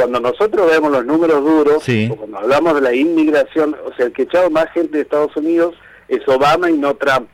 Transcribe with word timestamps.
cuando 0.00 0.18
nosotros 0.18 0.70
vemos 0.70 0.90
los 0.90 1.04
números 1.04 1.44
duros, 1.44 1.86
o 2.10 2.16
cuando 2.16 2.38
hablamos 2.38 2.74
de 2.76 2.80
la 2.80 2.94
inmigración, 2.94 3.76
o 3.84 3.94
sea, 3.94 4.06
el 4.06 4.12
que 4.12 4.22
echado 4.22 4.48
más 4.48 4.72
gente 4.72 4.96
de 4.96 5.02
Estados 5.02 5.36
Unidos 5.36 5.74
es 6.08 6.26
Obama 6.26 6.70
y 6.70 6.78
no 6.78 6.94
Trump. 6.94 7.28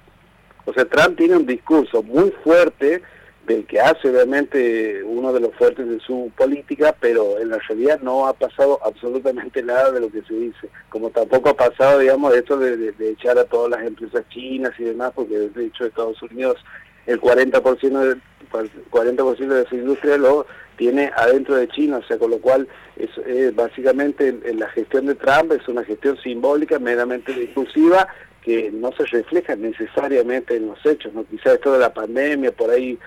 O 0.64 0.72
sea, 0.72 0.84
Trump 0.84 1.16
tiene 1.16 1.36
un 1.36 1.46
discurso 1.46 2.02
muy 2.02 2.32
fuerte 2.42 3.02
del 3.46 3.64
que 3.66 3.80
hace 3.80 4.10
obviamente 4.10 5.00
uno 5.04 5.32
de 5.32 5.38
los 5.38 5.54
fuertes 5.54 5.88
de 5.88 6.00
su 6.00 6.32
política, 6.36 6.92
pero 6.98 7.38
en 7.38 7.50
la 7.50 7.58
realidad 7.58 8.00
no 8.00 8.26
ha 8.26 8.32
pasado 8.32 8.80
absolutamente 8.84 9.62
nada 9.62 9.92
de 9.92 10.00
lo 10.00 10.10
que 10.10 10.22
se 10.22 10.34
dice, 10.34 10.68
como 10.88 11.10
tampoco 11.10 11.50
ha 11.50 11.56
pasado, 11.56 12.00
digamos, 12.00 12.34
esto 12.34 12.58
de, 12.58 12.92
echar 12.98 13.38
a 13.38 13.44
todas 13.44 13.70
las 13.70 13.86
empresas 13.86 14.28
chinas 14.30 14.72
y 14.80 14.82
demás, 14.82 15.12
porque 15.14 15.38
de 15.38 15.66
hecho 15.66 15.86
Estados 15.86 16.20
Unidos 16.20 16.56
el 17.06 17.20
40% 17.20 17.80
de, 17.98 18.20
40 18.90 19.22
de 19.22 19.66
su 19.68 19.74
industria 19.74 20.16
lo 20.16 20.46
tiene 20.76 21.10
adentro 21.16 21.56
de 21.56 21.68
China, 21.68 21.98
o 21.98 22.02
sea, 22.02 22.18
con 22.18 22.30
lo 22.30 22.38
cual 22.38 22.68
es, 22.96 23.54
básicamente 23.54 24.28
en, 24.28 24.58
la 24.58 24.68
gestión 24.68 25.06
de 25.06 25.14
Trump 25.14 25.52
es 25.52 25.66
una 25.68 25.84
gestión 25.84 26.18
simbólica, 26.18 26.78
meramente 26.78 27.32
discursiva, 27.32 28.06
que 28.42 28.70
no 28.70 28.92
se 28.92 29.04
refleja 29.06 29.56
necesariamente 29.56 30.56
en 30.56 30.68
los 30.68 30.84
hechos, 30.84 31.12
¿no? 31.14 31.24
Quizás 31.24 31.54
esto 31.54 31.72
de 31.72 31.80
la 31.80 31.92
pandemia 31.92 32.52
por 32.52 32.70
ahí 32.70 32.98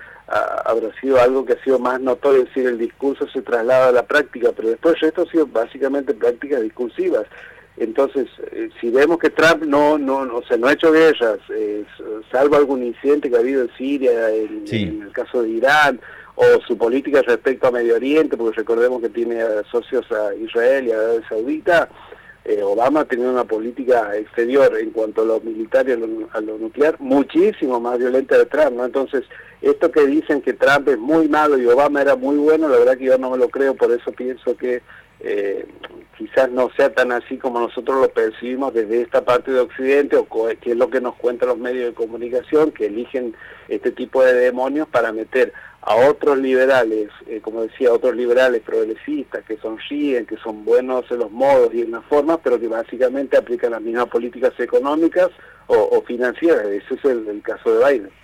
habrá 0.64 0.92
sido 1.00 1.20
algo 1.20 1.44
que 1.44 1.54
ha 1.54 1.64
sido 1.64 1.78
más 1.78 2.00
notorio, 2.00 2.42
es 2.42 2.48
decir, 2.48 2.66
el 2.66 2.78
discurso 2.78 3.26
se 3.28 3.42
traslada 3.42 3.88
a 3.88 3.92
la 3.92 4.06
práctica, 4.06 4.50
pero 4.54 4.68
después 4.68 4.94
esto 5.02 5.22
ha 5.22 5.30
sido 5.30 5.46
básicamente 5.46 6.14
prácticas 6.14 6.62
discursivas. 6.62 7.26
Entonces, 7.76 8.28
eh, 8.52 8.68
si 8.80 8.90
vemos 8.90 9.18
que 9.18 9.30
Trump 9.30 9.64
no, 9.64 9.96
no, 9.96 10.18
o 10.36 10.42
sea, 10.46 10.56
no 10.56 10.68
ha 10.68 10.74
hecho 10.74 10.92
guerras, 10.92 11.38
eh, 11.48 11.84
salvo 12.30 12.56
algún 12.56 12.82
incidente 12.82 13.30
que 13.30 13.36
ha 13.36 13.40
habido 13.40 13.62
en 13.62 13.70
Siria, 13.76 14.30
en, 14.30 14.64
en, 14.70 15.02
el 15.02 15.12
caso 15.12 15.42
de 15.42 15.50
Irán, 15.50 16.00
o 16.34 16.44
su 16.66 16.76
política 16.78 17.22
respecto 17.22 17.68
a 17.68 17.70
Medio 17.70 17.96
Oriente, 17.96 18.36
porque 18.36 18.58
recordemos 18.58 19.02
que 19.02 19.10
tiene 19.10 19.42
socios 19.70 20.10
a 20.10 20.34
Israel 20.34 20.86
y 20.86 20.92
a 20.92 20.94
Arabia 20.94 21.28
Saudita, 21.28 21.88
eh, 22.44 22.62
Obama 22.62 23.04
tenía 23.04 23.28
una 23.28 23.44
política 23.44 24.16
exterior 24.16 24.74
en 24.78 24.90
cuanto 24.90 25.22
a 25.22 25.24
lo 25.26 25.40
militar 25.40 25.86
y 25.88 25.92
a 25.92 25.96
lo, 26.40 26.58
nuclear 26.58 26.96
muchísimo 26.98 27.78
más 27.78 27.98
violenta 27.98 28.38
de 28.38 28.46
Trump, 28.46 28.76
¿no? 28.76 28.86
Entonces, 28.86 29.24
esto 29.60 29.92
que 29.92 30.06
dicen 30.06 30.40
que 30.40 30.54
Trump 30.54 30.88
es 30.88 30.98
muy 30.98 31.28
malo 31.28 31.58
y 31.58 31.66
Obama 31.66 32.00
era 32.00 32.16
muy 32.16 32.36
bueno, 32.36 32.68
la 32.68 32.78
verdad 32.78 32.96
que 32.96 33.04
yo 33.04 33.18
no 33.18 33.30
me 33.30 33.36
lo 33.36 33.50
creo, 33.50 33.74
por 33.74 33.92
eso 33.92 34.10
pienso 34.12 34.56
que 34.56 34.80
eh, 35.20 35.66
quizás 36.16 36.50
no 36.50 36.70
sea 36.76 36.92
tan 36.92 37.12
así 37.12 37.38
como 37.38 37.60
nosotros 37.60 38.00
lo 38.00 38.08
percibimos 38.10 38.74
desde 38.74 39.02
esta 39.02 39.24
parte 39.24 39.50
de 39.52 39.60
Occidente, 39.60 40.16
o 40.16 40.26
que 40.28 40.70
es 40.70 40.76
lo 40.76 40.90
que 40.90 41.00
nos 41.00 41.14
cuentan 41.16 41.48
los 41.48 41.58
medios 41.58 41.86
de 41.86 41.94
comunicación, 41.94 42.72
que 42.72 42.86
eligen 42.86 43.34
este 43.68 43.90
tipo 43.90 44.22
de 44.22 44.34
demonios 44.34 44.88
para 44.88 45.12
meter 45.12 45.52
a 45.82 45.96
otros 45.96 46.38
liberales, 46.38 47.08
eh, 47.26 47.40
como 47.40 47.62
decía, 47.62 47.92
otros 47.92 48.14
liberales 48.14 48.60
progresistas 48.60 49.44
que 49.44 49.56
sonríen, 49.56 50.26
que 50.26 50.36
son 50.36 50.64
buenos 50.64 51.10
en 51.10 51.20
los 51.20 51.30
modos 51.30 51.72
y 51.72 51.82
en 51.82 51.92
las 51.92 52.04
formas, 52.04 52.38
pero 52.44 52.60
que 52.60 52.68
básicamente 52.68 53.38
aplican 53.38 53.70
las 53.70 53.80
mismas 53.80 54.06
políticas 54.06 54.52
económicas 54.58 55.30
o, 55.68 56.02
financieras. 56.02 56.66
Ese 56.66 56.94
es 56.94 57.04
el 57.04 57.40
caso 57.42 57.78
de 57.78 57.92
Biden. 57.92 58.19